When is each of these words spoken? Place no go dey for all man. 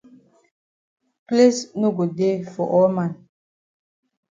Place 1.27 1.59
no 1.79 1.87
go 1.97 2.05
dey 2.17 2.37
for 2.53 2.65
all 2.75 2.89
man. 2.97 3.11